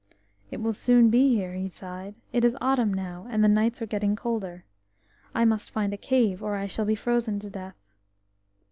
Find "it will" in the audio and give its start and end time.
0.49-0.73